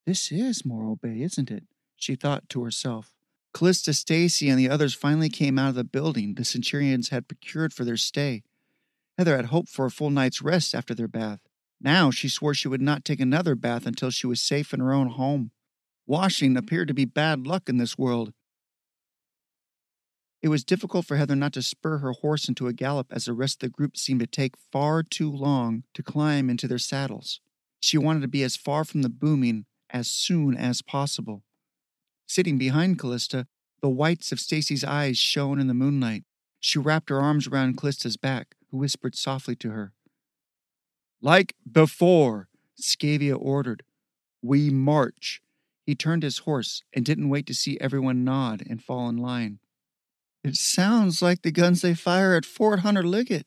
this 0.07 0.33
is 0.33 0.65
Morro 0.65 0.97
Bay, 0.97 1.23
isn't 1.23 1.51
it? 1.51 1.65
She 1.97 2.15
thought 2.15 2.49
to 2.51 2.63
herself. 2.63 3.13
Callista, 3.55 3.95
Stacy, 3.95 4.49
and 4.49 4.59
the 4.59 4.69
others 4.69 4.95
finally 4.95 5.29
came 5.29 5.59
out 5.59 5.71
of 5.71 5.75
the 5.77 5.85
building 5.85 6.35
the 6.35 6.45
Centurions 6.45 7.11
had 7.11 7.29
procured 7.29 7.73
for 7.73 7.85
their 7.85 7.97
stay. 7.97 8.43
Heather 9.17 9.37
had 9.37 9.47
hoped 9.47 9.69
for 9.69 9.87
a 9.87 9.91
full 9.91 10.11
night's 10.11 10.43
rest 10.43 10.75
after 10.75 10.95
their 10.95 11.09
bath. 11.09 11.41
Now 11.81 12.11
she 12.11 12.29
swore 12.29 12.55
she 12.55 12.69
would 12.69 12.81
not 12.81 13.05
take 13.05 13.21
another 13.21 13.55
bath 13.55 13.87
until 13.87 14.11
she 14.11 14.27
was 14.27 14.41
safe 14.41 14.73
in 14.75 14.81
her 14.81 14.93
own 14.93 15.09
home. 15.09 15.53
Washing 16.07 16.51
mm-hmm. 16.51 16.59
appeared 16.59 16.89
to 16.89 16.95
be 16.95 17.05
bad 17.05 17.47
luck 17.47 17.69
in 17.69 17.77
this 17.77 17.97
world. 17.97 18.33
It 20.43 20.49
was 20.49 20.65
difficult 20.65 21.07
for 21.07 21.17
Heather 21.17 21.37
not 21.37 21.55
to 21.55 21.63
spur 21.63 21.99
her 21.99 22.13
horse 22.13 22.49
into 22.49 22.67
a 22.67 22.75
gallop 22.75 23.07
as 23.11 23.25
the 23.25 23.33
rest 23.33 23.63
of 23.63 23.69
the 23.69 23.75
group 23.75 23.97
seemed 23.97 24.21
to 24.21 24.27
take 24.27 24.57
far 24.71 25.03
too 25.03 25.31
long 25.31 25.85
to 25.95 26.03
climb 26.03 26.51
into 26.51 26.69
their 26.69 26.79
saddles. 26.79 27.41
She 27.85 27.99
wanted 27.99 28.23
to 28.23 28.29
be 28.29 28.43
as 28.43 28.57
far 28.57 28.83
from 28.83 29.03
the 29.03 29.11
booming 29.11 29.67
as 29.91 30.09
soon 30.09 30.57
as 30.57 30.81
possible. 30.81 31.43
Sitting 32.27 32.57
behind 32.57 32.99
Callista, 32.99 33.47
the 33.83 33.91
whites 33.91 34.33
of 34.33 34.41
Stacy's 34.41 34.85
eyes 34.85 35.19
shone 35.19 35.61
in 35.61 35.67
the 35.67 35.75
moonlight. 35.75 36.25
She 36.61 36.79
wrapped 36.79 37.11
her 37.11 37.21
arms 37.21 37.47
around 37.47 37.77
Callista's 37.77 38.17
back, 38.17 38.55
who 38.71 38.79
whispered 38.79 39.15
softly 39.15 39.55
to 39.57 39.73
her. 39.73 39.93
Like 41.21 41.57
before, 41.71 42.49
Scavia 42.75 43.37
ordered. 43.37 43.83
We 44.41 44.71
march. 44.71 45.43
He 45.85 45.95
turned 45.95 46.23
his 46.23 46.39
horse 46.39 46.83
and 46.95 47.05
didn't 47.05 47.29
wait 47.29 47.45
to 47.49 47.55
see 47.55 47.79
everyone 47.83 48.25
nod 48.25 48.63
and 48.67 48.83
fall 48.83 49.11
in 49.11 49.19
line. 49.19 49.59
It 50.43 50.57
sounds 50.57 51.21
like 51.21 51.43
the 51.43 51.53
guns 51.53 51.83
they 51.83 51.93
fire 51.93 52.35
at 52.35 52.47
Fort 52.47 52.79
Hunter 52.79 53.03
Liggett, 53.03 53.47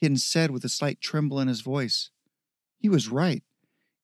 Ken 0.00 0.16
said 0.16 0.52
with 0.52 0.64
a 0.64 0.68
slight 0.68 1.00
tremble 1.00 1.40
in 1.40 1.48
his 1.48 1.60
voice. 1.60 2.10
He 2.80 2.88
was 2.88 3.10
right. 3.10 3.44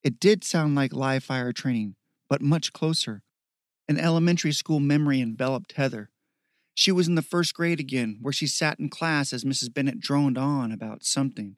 It 0.04 0.20
did 0.20 0.44
sound 0.44 0.74
like 0.74 0.92
live 0.92 1.24
fire 1.24 1.52
training, 1.52 1.96
but 2.28 2.42
much 2.42 2.74
closer. 2.74 3.22
An 3.88 3.98
elementary 3.98 4.52
school 4.52 4.80
memory 4.80 5.20
enveloped 5.20 5.72
Heather. 5.72 6.10
She 6.74 6.92
was 6.92 7.08
in 7.08 7.14
the 7.14 7.22
first 7.22 7.54
grade 7.54 7.80
again, 7.80 8.18
where 8.20 8.34
she 8.34 8.46
sat 8.46 8.78
in 8.78 8.90
class 8.90 9.32
as 9.32 9.44
Mrs. 9.44 9.72
Bennett 9.72 9.98
droned 9.98 10.36
on 10.36 10.72
about 10.72 11.04
something. 11.04 11.56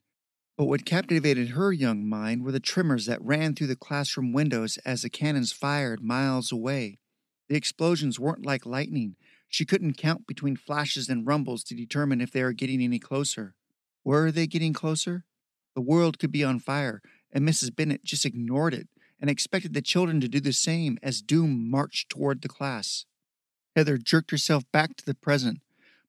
But 0.57 0.67
what 0.67 0.87
captivated 0.87 1.51
her 1.51 1.73
young 1.73 2.09
mind 2.09 2.45
were 2.45 2.53
the 2.53 2.61
tremors 2.61 3.07
that 3.07 3.21
ran 3.21 3.55
through 3.55 3.67
the 3.67 3.77
classroom 3.77 4.33
windows 4.33 4.79
as 4.85 5.03
the 5.03 5.11
cannons 5.11 5.53
fired 5.53 6.01
miles 6.01 6.53
away. 6.53 6.99
The 7.49 7.57
explosions 7.57 8.21
weren't 8.21 8.47
like 8.47 8.65
lightning. 8.65 9.17
She 9.49 9.65
couldn't 9.65 9.97
count 9.97 10.27
between 10.27 10.57
flashes 10.57 11.09
and 11.09 11.27
rumbles 11.27 11.65
to 11.65 11.75
determine 11.75 12.21
if 12.21 12.31
they 12.31 12.45
were 12.45 12.53
getting 12.53 12.81
any 12.81 13.01
closer. 13.01 13.55
Were 14.05 14.31
they 14.31 14.47
getting 14.47 14.73
closer? 14.73 15.25
The 15.79 15.83
world 15.83 16.19
could 16.19 16.33
be 16.33 16.43
on 16.43 16.59
fire, 16.59 17.01
and 17.31 17.49
Mrs. 17.49 17.73
Bennett 17.73 18.03
just 18.03 18.27
ignored 18.27 18.75
it 18.75 18.89
and 19.21 19.31
expected 19.31 19.75
the 19.75 19.81
children 19.81 20.21
to 20.21 20.27
do 20.27 20.41
the 20.41 20.53
same 20.53 20.99
as 21.05 21.23
Doom 21.23 21.71
marched 21.71 22.09
toward 22.09 22.43
the 22.43 22.49
class. 22.49 23.05
Heather 23.77 23.97
jerked 23.97 24.33
herself 24.33 24.65
back 24.73 24.97
to 24.97 25.05
the 25.05 25.15
present, 25.15 25.61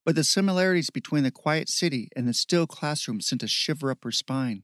but 0.04 0.16
the 0.16 0.24
similarities 0.24 0.90
between 0.90 1.22
the 1.22 1.30
quiet 1.30 1.70
city 1.70 2.10
and 2.16 2.28
the 2.28 2.34
still 2.34 2.66
classroom 2.66 3.22
sent 3.22 3.44
a 3.44 3.48
shiver 3.48 3.92
up 3.92 4.04
her 4.04 4.12
spine. 4.12 4.64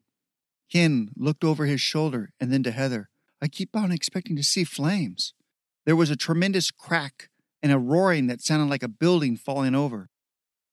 Ken 0.72 1.12
looked 1.16 1.44
over 1.44 1.68
his 1.68 1.82
shoulder 1.82 2.32
and 2.40 2.52
then 2.52 2.64
to 2.64 2.72
Heather. 2.72 3.10
I 3.40 3.48
keep 3.48 3.76
on 3.76 3.92
expecting 3.92 4.36
to 4.38 4.44
see 4.44 4.64
flames. 4.64 5.36
There 5.86 5.96
was 5.96 6.10
a 6.10 6.16
tremendous 6.16 6.72
crack 6.72 7.30
and 7.62 7.72
a 7.72 7.78
roaring 7.78 8.26
that 8.26 8.42
sounded 8.42 8.72
like 8.72 8.82
a 8.82 8.88
building 8.88 9.38
falling 9.38 9.76
over. 9.76 10.10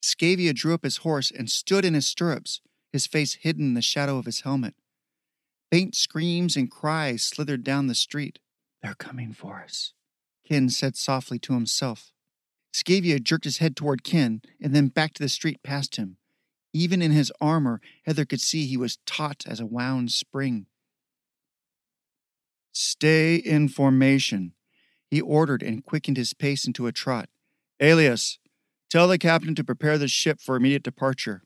Scavia 0.00 0.54
drew 0.54 0.72
up 0.72 0.84
his 0.84 0.96
horse 1.04 1.30
and 1.30 1.50
stood 1.50 1.84
in 1.84 1.92
his 1.92 2.06
stirrups, 2.06 2.62
his 2.92 3.06
face 3.06 3.34
hidden 3.34 3.66
in 3.66 3.74
the 3.74 3.82
shadow 3.82 4.18
of 4.18 4.26
his 4.26 4.42
helmet. 4.42 4.74
Faint 5.70 5.94
screams 5.94 6.56
and 6.56 6.70
cries 6.70 7.22
slithered 7.22 7.64
down 7.64 7.86
the 7.86 7.94
street. 7.94 8.38
They're 8.82 8.94
coming 8.94 9.32
for 9.32 9.62
us, 9.62 9.94
Ken 10.46 10.68
said 10.68 10.96
softly 10.96 11.38
to 11.40 11.54
himself. 11.54 12.12
Scavia 12.72 13.18
jerked 13.18 13.44
his 13.44 13.58
head 13.58 13.76
toward 13.76 14.04
Ken 14.04 14.42
and 14.60 14.74
then 14.74 14.88
back 14.88 15.14
to 15.14 15.22
the 15.22 15.28
street 15.28 15.62
past 15.62 15.96
him. 15.96 16.16
Even 16.74 17.02
in 17.02 17.10
his 17.10 17.32
armor, 17.40 17.80
Heather 18.04 18.24
could 18.24 18.40
see 18.40 18.66
he 18.66 18.76
was 18.76 18.98
taut 19.04 19.44
as 19.46 19.60
a 19.60 19.66
wound 19.66 20.10
spring. 20.10 20.66
Stay 22.72 23.36
in 23.36 23.68
formation, 23.68 24.54
he 25.10 25.20
ordered 25.20 25.62
and 25.62 25.84
quickened 25.84 26.16
his 26.16 26.32
pace 26.32 26.66
into 26.66 26.86
a 26.86 26.92
trot. 26.92 27.28
Elias, 27.78 28.38
tell 28.88 29.08
the 29.08 29.18
captain 29.18 29.54
to 29.54 29.64
prepare 29.64 29.98
the 29.98 30.08
ship 30.08 30.40
for 30.40 30.56
immediate 30.56 30.82
departure. 30.82 31.42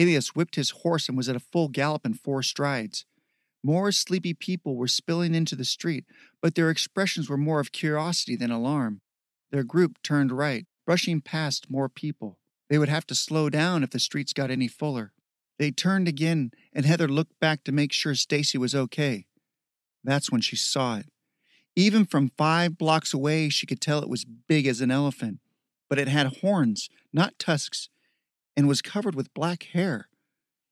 Elias 0.00 0.34
whipped 0.34 0.56
his 0.56 0.70
horse 0.70 1.08
and 1.08 1.16
was 1.16 1.28
at 1.28 1.36
a 1.36 1.40
full 1.40 1.68
gallop 1.68 2.06
in 2.06 2.14
four 2.14 2.42
strides. 2.42 3.04
More 3.62 3.92
sleepy 3.92 4.32
people 4.32 4.76
were 4.76 4.88
spilling 4.88 5.34
into 5.34 5.54
the 5.54 5.64
street, 5.64 6.06
but 6.40 6.54
their 6.54 6.70
expressions 6.70 7.28
were 7.28 7.36
more 7.36 7.60
of 7.60 7.72
curiosity 7.72 8.34
than 8.34 8.50
alarm. 8.50 9.02
Their 9.50 9.64
group 9.64 10.02
turned 10.02 10.32
right, 10.32 10.66
brushing 10.86 11.20
past 11.20 11.70
more 11.70 11.88
people. 11.88 12.38
They 12.70 12.78
would 12.78 12.88
have 12.88 13.06
to 13.08 13.14
slow 13.14 13.50
down 13.50 13.82
if 13.82 13.90
the 13.90 13.98
streets 13.98 14.32
got 14.32 14.50
any 14.50 14.68
fuller. 14.68 15.12
They 15.58 15.70
turned 15.70 16.08
again, 16.08 16.52
and 16.72 16.86
Heather 16.86 17.08
looked 17.08 17.38
back 17.38 17.64
to 17.64 17.72
make 17.72 17.92
sure 17.92 18.14
Stacy 18.14 18.56
was 18.56 18.74
okay. 18.74 19.26
That's 20.02 20.30
when 20.30 20.40
she 20.40 20.56
saw 20.56 20.96
it. 20.96 21.06
Even 21.76 22.06
from 22.06 22.32
five 22.38 22.78
blocks 22.78 23.12
away, 23.12 23.50
she 23.50 23.66
could 23.66 23.80
tell 23.80 24.02
it 24.02 24.08
was 24.08 24.24
big 24.24 24.66
as 24.66 24.80
an 24.80 24.90
elephant, 24.90 25.40
but 25.88 25.98
it 25.98 26.08
had 26.08 26.38
horns, 26.38 26.88
not 27.12 27.38
tusks, 27.38 27.90
and 28.56 28.68
was 28.68 28.82
covered 28.82 29.14
with 29.14 29.34
black 29.34 29.64
hair. 29.72 30.08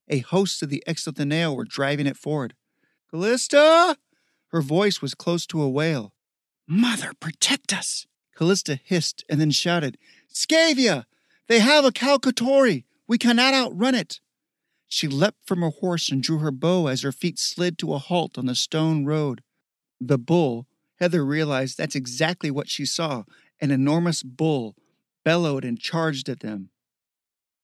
A 0.07 0.19
host 0.19 0.61
of 0.63 0.69
the 0.69 0.83
Exotheneo 0.87 1.55
were 1.55 1.65
driving 1.65 2.07
it 2.07 2.17
forward. 2.17 2.55
Callista! 3.11 3.97
Her 4.49 4.61
voice 4.61 5.01
was 5.01 5.13
close 5.13 5.45
to 5.47 5.61
a 5.61 5.69
wail. 5.69 6.13
Mother, 6.67 7.11
protect 7.19 7.73
us! 7.73 8.07
Callista 8.35 8.79
hissed 8.83 9.23
and 9.29 9.39
then 9.39 9.51
shouted, 9.51 9.97
Scavia! 10.27 11.05
They 11.47 11.59
have 11.59 11.85
a 11.85 11.91
Calcatori! 11.91 12.85
We 13.07 13.17
cannot 13.17 13.53
outrun 13.53 13.95
it! 13.95 14.19
She 14.87 15.07
leapt 15.07 15.45
from 15.45 15.61
her 15.61 15.69
horse 15.69 16.11
and 16.11 16.21
drew 16.21 16.39
her 16.39 16.51
bow 16.51 16.87
as 16.87 17.03
her 17.03 17.11
feet 17.11 17.37
slid 17.37 17.77
to 17.79 17.93
a 17.93 17.99
halt 17.99 18.37
on 18.37 18.47
the 18.47 18.55
stone 18.55 19.05
road. 19.05 19.41
The 20.01 20.17
bull, 20.17 20.67
Heather 20.99 21.23
realized 21.23 21.77
that's 21.77 21.95
exactly 21.95 22.49
what 22.51 22.69
she 22.69 22.85
saw 22.85 23.23
an 23.61 23.71
enormous 23.71 24.23
bull, 24.23 24.75
bellowed 25.25 25.65
and 25.65 25.79
charged 25.79 26.29
at 26.29 26.39
them. 26.39 26.69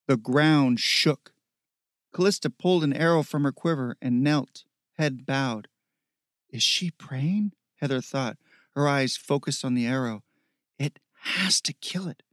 The 0.08 0.18
ground 0.18 0.80
shook. 0.80 1.34
Callista 2.14 2.50
pulled 2.50 2.84
an 2.84 2.94
arrow 2.94 3.24
from 3.24 3.44
her 3.44 3.52
quiver 3.52 3.98
and 4.02 4.24
knelt, 4.24 4.64
head 4.98 5.26
bowed. 5.26 5.68
Is 6.50 6.64
she 6.64 6.92
praying? 6.92 7.54
Heather 7.78 8.02
thought, 8.02 8.38
her 8.76 8.88
eyes 8.88 9.18
focused 9.18 9.66
on 9.66 9.74
the 9.74 9.86
arrow. 9.86 10.24
It 10.78 11.00
has 11.22 11.60
to 11.62 11.74
kill 11.74 12.08
it. 12.08 12.24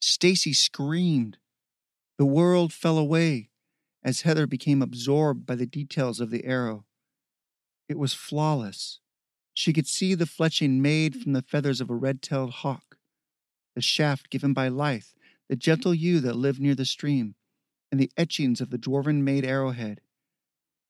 Stacy 0.00 0.52
screamed. 0.52 1.38
The 2.16 2.24
world 2.24 2.72
fell 2.72 2.96
away 2.96 3.50
as 4.02 4.22
Heather 4.22 4.46
became 4.46 4.80
absorbed 4.80 5.44
by 5.44 5.56
the 5.56 5.66
details 5.66 6.20
of 6.20 6.30
the 6.30 6.44
arrow. 6.44 6.84
It 7.88 7.98
was 7.98 8.14
flawless. 8.14 9.00
She 9.52 9.72
could 9.72 9.86
see 9.86 10.14
the 10.14 10.26
fletching 10.26 10.80
made 10.80 11.16
from 11.16 11.32
the 11.32 11.42
feathers 11.42 11.80
of 11.80 11.90
a 11.90 11.94
red 11.94 12.22
tailed 12.22 12.52
hawk, 12.52 12.98
the 13.74 13.82
shaft 13.82 14.30
given 14.30 14.52
by 14.52 14.68
Lithe, 14.68 15.12
the 15.48 15.56
gentle 15.56 15.94
ewe 15.94 16.20
that 16.20 16.36
lived 16.36 16.60
near 16.60 16.74
the 16.74 16.84
stream, 16.84 17.34
and 17.90 18.00
the 18.00 18.10
etchings 18.16 18.60
of 18.60 18.70
the 18.70 18.78
dwarven 18.78 19.22
made 19.22 19.44
arrowhead. 19.44 20.00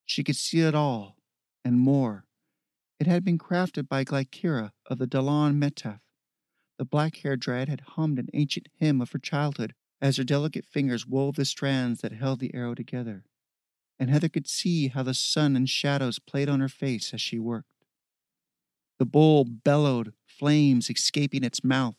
She 0.05 0.25
could 0.25 0.37
see 0.37 0.61
it 0.61 0.75
all, 0.75 1.17
and 1.65 1.79
more. 1.79 2.25
It 2.99 3.07
had 3.07 3.25
been 3.25 3.39
crafted 3.39 3.89
by 3.89 4.05
Glycera 4.05 4.73
of 4.87 4.99
the 4.99 5.07
Dalon 5.07 5.61
Metaf. 5.61 6.01
The 6.79 6.85
black 6.85 7.17
haired 7.17 7.41
dryad 7.41 7.69
had 7.69 7.81
hummed 7.81 8.19
an 8.19 8.29
ancient 8.33 8.69
hymn 8.77 9.01
of 9.01 9.13
her 9.13 9.19
childhood 9.19 9.75
as 10.01 10.17
her 10.17 10.25
delicate 10.25 10.65
fingers 10.65 11.07
wove 11.07 11.37
the 11.37 11.45
strands 11.45 12.01
that 12.01 12.13
held 12.13 12.41
the 12.41 12.55
arrow 12.55 12.75
together. 12.75 13.25
And 13.99 14.11
Heather 14.11 14.29
could 14.29 14.47
see 14.47 14.89
how 14.89 15.03
the 15.03 15.15
sun 15.15 15.57
and 15.57 15.69
shadows 15.69 16.19
played 16.19 16.49
on 16.49 16.61
her 16.61 16.69
face 16.69 17.15
as 17.15 17.21
she 17.21 17.39
worked. 17.39 17.69
The 18.99 19.07
bull 19.07 19.45
bellowed, 19.45 20.13
flames 20.27 20.91
escaping 20.91 21.45
its 21.45 21.65
mouth. 21.65 21.97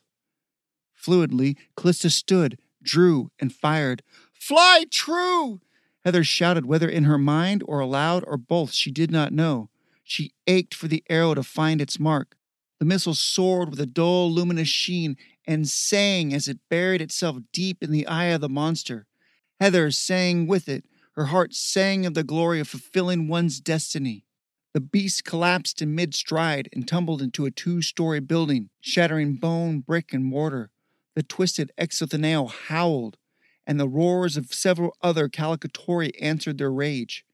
Fluidly, 0.98 1.56
Callista 1.76 2.10
stood, 2.10 2.58
drew, 2.82 3.32
and 3.40 3.54
fired. 3.54 4.04
Fly 4.34 4.86
true! 4.90 5.62
Heather 6.04 6.24
shouted, 6.24 6.66
whether 6.66 6.90
in 6.90 7.04
her 7.04 7.18
mind 7.18 7.64
or 7.68 7.80
aloud 7.80 8.24
or 8.28 8.38
both, 8.38 8.74
she 8.74 8.92
did 8.92 9.12
not 9.12 9.34
know. 9.34 9.70
She 10.04 10.32
ached 10.48 10.74
for 10.74 10.88
the 10.88 11.04
arrow 11.10 11.34
to 11.34 11.44
find 11.44 11.82
its 11.82 12.00
mark. 12.00 12.38
The 12.80 12.86
missile 12.86 13.14
soared 13.14 13.70
with 13.70 13.80
a 13.80 13.86
dull, 13.86 14.32
luminous 14.32 14.70
sheen 14.70 15.18
and 15.46 15.68
sang 15.68 16.34
as 16.34 16.48
it 16.48 16.60
buried 16.70 17.02
itself 17.02 17.38
deep 17.52 17.82
in 17.82 17.92
the 17.92 18.08
eye 18.08 18.26
of 18.26 18.42
the 18.42 18.50
monster. 18.50 19.08
Heather 19.60 19.92
sang 19.92 20.48
with 20.48 20.70
it. 20.70 20.86
Her 21.14 21.26
heart 21.26 21.54
sang 21.56 22.06
of 22.06 22.14
the 22.14 22.24
glory 22.24 22.60
of 22.60 22.68
fulfilling 22.68 23.28
one's 23.28 23.60
destiny. 23.60 24.24
The 24.74 24.82
beast 24.82 25.24
collapsed 25.24 25.82
in 25.82 25.96
mid 25.96 26.14
stride 26.14 26.70
and 26.72 26.88
tumbled 26.88 27.22
into 27.22 27.46
a 27.46 27.52
two 27.52 27.82
story 27.82 28.20
building, 28.20 28.70
shattering 28.80 29.36
bone, 29.36 29.80
brick, 29.80 30.14
and 30.14 30.24
mortar. 30.24 30.70
The 31.18 31.24
twisted 31.24 31.72
exotheneo 31.80 32.46
howled 32.46 33.18
and 33.66 33.80
the 33.80 33.90
roars 33.90 34.38
of 34.38 34.54
several 34.54 34.96
other 35.02 35.28
Calicatori 35.28 36.12
answered 36.22 36.60
their 36.60 36.72
rage. 36.72 37.26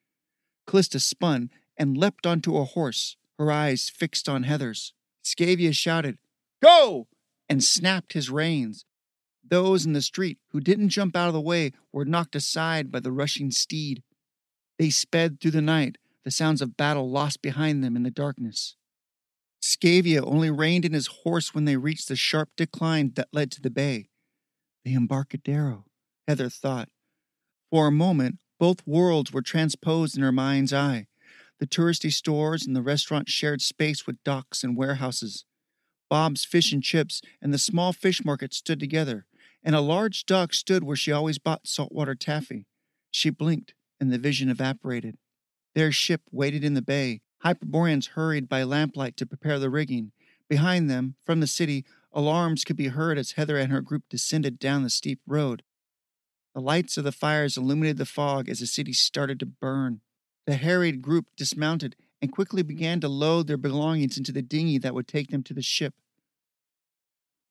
Callista 0.66 1.02
spun 1.02 1.50
and 1.76 1.98
leapt 1.98 2.26
onto 2.26 2.56
a 2.56 2.64
horse, 2.64 3.18
her 3.38 3.52
eyes 3.52 3.90
fixed 3.90 4.30
on 4.30 4.44
Heather's. 4.44 4.94
Scavia 5.22 5.74
shouted, 5.74 6.18
Go! 6.62 7.10
and 7.50 7.62
snapped 7.62 8.14
his 8.14 8.30
reins. 8.30 8.86
Those 9.44 9.86
in 9.86 9.92
the 9.92 10.02
street 10.02 10.38
who 10.52 10.62
didn't 10.62 10.88
jump 10.88 11.14
out 11.18 11.28
of 11.28 11.34
the 11.34 11.42
way 11.42 11.74
were 11.92 12.06
knocked 12.06 12.38
aside 12.38 12.90
by 12.90 13.02
the 13.02 13.12
rushing 13.12 13.52
steed. 13.52 14.02
They 14.80 14.92
sped 14.92 15.42
through 15.42 15.52
the 15.52 15.62
night, 15.62 15.98
the 16.24 16.32
sounds 16.32 16.62
of 16.62 16.78
battle 16.78 17.12
lost 17.12 17.42
behind 17.42 17.84
them 17.84 17.98
in 17.98 18.04
the 18.04 18.12
darkness. 18.12 18.78
Scavia 19.64 20.22
only 20.26 20.52
reined 20.52 20.84
in 20.84 20.92
his 20.92 21.08
horse 21.24 21.54
when 21.54 21.64
they 21.64 21.78
reached 21.78 22.10
the 22.10 22.18
sharp 22.18 22.50
decline 22.58 23.14
that 23.16 23.30
led 23.32 23.50
to 23.54 23.62
the 23.62 23.70
bay. 23.70 24.10
The 24.84 24.94
Embarcadero, 24.94 25.86
Heather 26.28 26.50
thought. 26.50 26.90
For 27.72 27.88
a 27.88 27.92
moment, 27.92 28.40
both 28.60 28.86
worlds 28.86 29.32
were 29.32 29.42
transposed 29.42 30.18
in 30.18 30.22
her 30.22 30.34
mind's 30.34 30.74
eye. 30.74 31.08
The 31.60 31.66
touristy 31.66 32.12
stores 32.12 32.68
and 32.68 32.76
the 32.76 32.82
restaurant 32.82 33.30
shared 33.30 33.62
space 33.62 34.06
with 34.06 34.22
docks 34.26 34.66
and 34.66 34.76
warehouses. 34.76 35.46
Bob's 36.10 36.44
Fish 36.44 36.74
and 36.74 36.84
Chips 36.84 37.22
and 37.42 37.54
the 37.54 37.58
small 37.58 37.94
fish 37.94 38.26
market 38.26 38.54
stood 38.54 38.82
together, 38.82 39.28
and 39.64 39.78
a 39.78 39.80
large 39.80 40.26
dock 40.26 40.54
stood 40.54 40.84
where 40.84 40.98
she 40.98 41.14
always 41.14 41.40
bought 41.40 41.68
saltwater 41.68 42.16
taffy. 42.16 42.68
She 43.12 43.30
blinked, 43.30 43.76
and 43.98 44.12
the 44.12 44.18
vision 44.18 44.50
evaporated. 44.50 45.18
Their 45.74 45.94
ship 45.94 46.24
waited 46.34 46.66
in 46.66 46.74
the 46.74 46.82
bay. 46.82 47.22
Hyperboreans 47.44 48.08
hurried 48.08 48.48
by 48.48 48.64
lamplight 48.64 49.18
to 49.18 49.26
prepare 49.26 49.60
the 49.60 49.70
rigging. 49.70 50.12
Behind 50.48 50.90
them, 50.90 51.16
from 51.26 51.42
the 51.42 51.48
city, 51.48 51.86
alarms 52.14 52.64
could 52.64 52.78
be 52.78 52.88
heard 52.88 53.18
as 53.18 53.32
Heather 53.32 53.58
and 53.58 53.72
her 53.72 53.82
group 53.82 54.04
descended 54.10 54.60
down 54.60 54.84
the 54.84 54.90
steep 54.90 55.20
road. 55.28 55.64
The 56.56 56.62
lights 56.62 56.98
of 56.98 57.04
the 57.04 57.12
fires 57.12 57.58
illuminated 57.58 57.98
the 57.98 58.06
fog 58.06 58.48
as 58.48 58.60
the 58.60 58.68
city 58.68 58.94
started 58.94 59.40
to 59.40 59.46
burn. 59.46 60.02
The 60.46 60.56
harried 60.56 61.02
group 61.02 61.28
dismounted 61.36 61.96
and 62.22 62.32
quickly 62.32 62.64
began 62.64 63.02
to 63.02 63.10
load 63.10 63.48
their 63.48 63.58
belongings 63.58 64.18
into 64.18 64.32
the 64.32 64.42
dinghy 64.42 64.78
that 64.78 64.94
would 64.94 65.08
take 65.08 65.30
them 65.30 65.44
to 65.44 65.54
the 65.54 65.62
ship. 65.62 65.96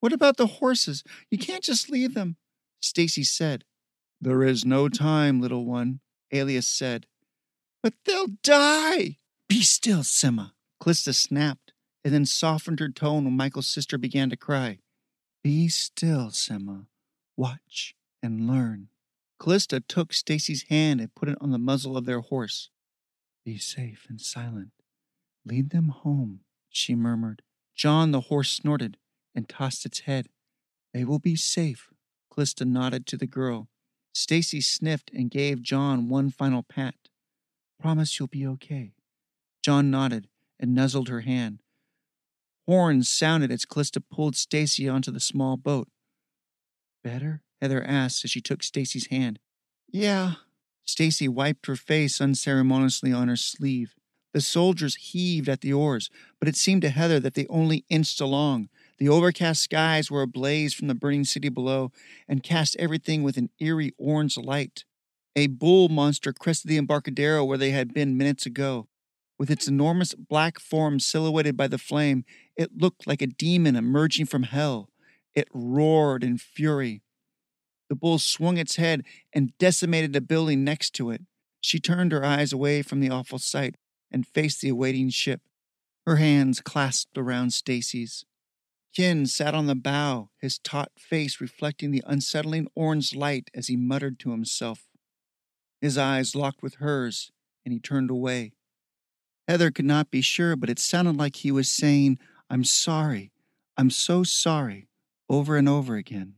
What 0.01 0.13
about 0.13 0.37
the 0.37 0.47
horses? 0.47 1.05
You 1.31 1.39
can't 1.39 1.63
just 1.63 1.91
leave 1.91 2.15
them, 2.15 2.37
Stacy 2.81 3.25
said. 3.25 3.65
There 4.21 4.43
is 4.43 4.65
no 4.65 4.89
time, 4.89 5.41
little 5.41 5.67
one, 5.67 6.01
Elias 6.33 6.67
said. 6.67 7.07
But 7.83 7.95
they'll 8.05 8.29
die. 8.43 9.19
Be 9.53 9.61
still, 9.61 9.99
Sima. 9.99 10.53
Callista 10.83 11.13
snapped 11.13 11.75
and 12.03 12.15
then 12.15 12.25
softened 12.25 12.81
her 12.81 12.89
tone 12.89 13.27
when 13.27 13.37
Michael's 13.37 13.67
sister 13.67 13.99
began 13.99 14.31
to 14.31 14.37
cry. 14.37 14.79
Be 15.45 15.69
still, 15.69 16.29
Sima. 16.29 16.87
Watch 17.37 17.95
and 18.23 18.49
learn. 18.49 18.89
Callista 19.39 19.81
took 19.81 20.15
Stacy's 20.15 20.65
hand 20.71 21.03
and 21.03 21.15
put 21.15 21.29
it 21.29 21.37
on 21.39 21.51
the 21.51 21.59
muzzle 21.59 21.99
of 21.99 22.07
their 22.07 22.21
horse. 22.21 22.71
Be 23.45 23.59
safe 23.59 24.07
and 24.09 24.19
silent. 24.23 24.71
Lead 25.45 25.69
them 25.69 25.89
home, 25.89 26.41
she 26.71 26.95
murmured. 26.95 27.43
John 27.75 28.11
the 28.11 28.21
horse 28.21 28.51
snorted 28.51 28.97
and 29.35 29.51
tossed 29.51 29.85
its 29.85 30.01
head. 30.01 30.29
They 30.95 31.05
will 31.05 31.19
be 31.19 31.37
safe. 31.37 31.91
Callista 32.35 32.65
nodded 32.65 33.07
to 33.09 33.19
the 33.19 33.27
girl. 33.27 33.69
Stacy 34.15 34.63
sniffed 34.63 35.11
and 35.13 35.31
gave 35.31 35.61
John 35.61 36.09
one 36.09 36.31
final 36.31 36.63
pat. 36.63 36.95
Promise 37.79 38.19
you'll 38.19 38.29
be 38.29 38.47
okay. 38.47 38.95
John 39.63 39.91
nodded 39.91 40.29
and 40.59 40.75
nuzzled 40.75 41.09
her 41.09 41.21
hand. 41.21 41.63
Horns 42.67 43.09
sounded 43.09 43.51
as 43.51 43.65
Callista 43.65 44.01
pulled 44.01 44.37
Stacy 44.37 44.89
onto 44.89 45.11
the 45.11 45.21
small 45.21 45.57
boat. 45.57 45.89
Better? 47.03 47.43
Heather 47.61 47.83
asked 47.83 48.25
as 48.25 48.31
she 48.31 48.41
took 48.41 48.63
Stacy's 48.63 49.07
hand. 49.07 49.39
Yeah. 49.89 50.35
Stacy 50.85 51.29
wiped 51.29 51.67
her 51.67 51.77
face 51.77 52.21
unceremoniously 52.21 53.13
on 53.13 53.29
her 53.29 53.37
sleeve. 53.37 53.95
The 54.33 54.41
soldiers 54.41 54.97
heaved 54.97 55.49
at 55.49 55.61
the 55.61 55.73
oars, 55.73 56.09
but 56.39 56.49
it 56.49 56.57
seemed 56.57 56.83
to 56.83 56.89
Heather 56.89 57.21
that 57.21 57.35
they 57.35 57.47
only 57.49 57.85
inched 57.91 58.21
along. 58.21 58.69
The 58.99 59.09
overcast 59.09 59.63
skies 59.63 60.11
were 60.11 60.23
ablaze 60.23 60.73
from 60.73 60.89
the 60.89 60.95
burning 60.95 61.25
city 61.25 61.49
below 61.49 61.93
and 62.27 62.43
cast 62.43 62.77
everything 62.79 63.23
with 63.23 63.37
an 63.37 63.51
eerie 63.61 63.93
orange 63.99 64.37
light. 64.37 64.85
A 65.37 65.49
bull 65.49 65.89
monster 65.89 66.33
crested 66.33 66.71
the 66.71 66.79
embarcadero 66.79 67.45
where 67.45 67.59
they 67.59 67.71
had 67.71 67.93
been 67.93 68.17
minutes 68.17 68.47
ago. 68.47 68.89
With 69.39 69.51
its 69.51 69.67
enormous 69.67 70.15
black 70.15 70.59
form 70.59 71.01
silhouetted 71.01 71.57
by 71.57 71.69
the 71.69 71.79
flame, 71.79 72.25
it 72.57 72.77
looked 72.77 73.07
like 73.07 73.23
a 73.23 73.27
demon 73.27 73.77
emerging 73.77 74.27
from 74.27 74.45
hell. 74.45 74.91
It 75.35 75.49
roared 75.53 76.23
in 76.23 76.39
fury. 76.39 77.03
The 77.89 77.97
bull 77.97 78.19
swung 78.19 78.57
its 78.57 78.77
head 78.77 79.05
and 79.33 79.57
decimated 79.59 80.15
a 80.15 80.21
building 80.21 80.65
next 80.65 80.91
to 80.95 81.11
it. 81.11 81.23
She 81.61 81.79
turned 81.79 82.13
her 82.13 82.25
eyes 82.25 82.53
away 82.53 82.83
from 82.83 83.01
the 83.01 83.11
awful 83.11 83.39
sight 83.39 83.77
and 84.11 84.27
faced 84.27 84.61
the 84.61 84.69
awaiting 84.69 85.11
ship, 85.11 85.41
her 86.07 86.17
hands 86.17 86.61
clasped 86.61 87.17
around 87.17 87.53
Stacy's. 87.53 88.25
Ken 88.95 89.27
sat 89.27 89.55
on 89.55 89.67
the 89.67 89.75
bow, 89.75 90.29
his 90.39 90.59
taut 90.59 90.93
face 90.99 91.41
reflecting 91.41 91.91
the 91.91 92.03
unsettling 92.07 92.69
orange 92.75 93.15
light 93.15 93.51
as 93.55 93.69
he 93.69 93.77
muttered 93.77 94.19
to 94.19 94.33
himself. 94.33 94.89
His 95.81 95.97
eyes 95.97 96.35
locked 96.35 96.63
with 96.63 96.75
hers, 96.75 97.31
and 97.65 97.73
he 97.73 97.81
turned 97.81 98.11
away. 98.11 98.53
Heather 99.49 99.71
could 99.71 99.85
not 99.85 100.11
be 100.11 100.21
sure, 100.21 100.57
but 100.57 100.71
it 100.71 100.79
sounded 100.79 101.17
like 101.17 101.37
he 101.37 101.51
was 101.51 101.69
saying, 101.69 102.19
I'm 102.49 102.65
sorry. 102.65 103.33
I'm 103.77 103.91
so 103.91 104.23
sorry, 104.23 104.89
over 105.29 105.57
and 105.57 105.69
over 105.69 105.97
again. 105.97 106.35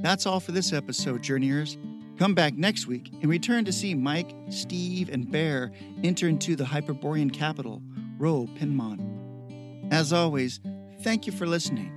That's 0.00 0.26
all 0.26 0.38
for 0.38 0.52
this 0.52 0.72
episode, 0.72 1.22
Journeyers. 1.22 1.76
Come 2.18 2.34
back 2.34 2.54
next 2.54 2.86
week 2.86 3.10
and 3.20 3.30
return 3.30 3.64
to 3.64 3.72
see 3.72 3.94
Mike, 3.94 4.32
Steve, 4.48 5.08
and 5.08 5.30
Bear 5.30 5.72
enter 6.04 6.28
into 6.28 6.54
the 6.54 6.64
Hyperborean 6.64 7.30
capital, 7.30 7.82
Ro 8.18 8.48
Pinmon. 8.58 9.92
As 9.92 10.12
always, 10.12 10.60
thank 11.02 11.26
you 11.26 11.32
for 11.32 11.46
listening 11.46 11.92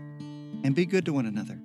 and 0.63 0.73
be 0.73 0.85
good 0.85 1.05
to 1.05 1.13
one 1.13 1.25
another. 1.25 1.59